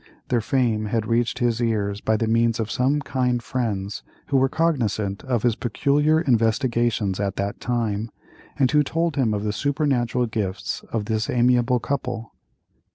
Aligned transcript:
Their 0.29 0.41
fame 0.41 0.85
had 0.85 1.05
reached 1.05 1.37
his 1.37 1.61
ears 1.61 2.01
by 2.01 2.17
the 2.17 2.25
means 2.25 2.59
of 2.59 2.71
some 2.71 3.01
kind 3.01 3.39
friends 3.43 4.01
who 4.29 4.37
were 4.37 4.49
cognisant 4.49 5.23
of 5.25 5.43
his 5.43 5.55
peculiar 5.55 6.19
investigations 6.19 7.19
at 7.19 7.35
that 7.35 7.59
time, 7.61 8.09
and 8.57 8.71
who 8.71 8.81
told 8.81 9.15
him 9.15 9.31
of 9.31 9.43
the 9.43 9.53
supernatural 9.53 10.25
gifts 10.25 10.81
of 10.91 11.05
this 11.05 11.29
amiable 11.29 11.75
old 11.75 11.83
couple. 11.83 12.33